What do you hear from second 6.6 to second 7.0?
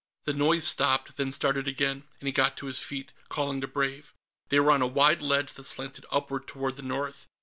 the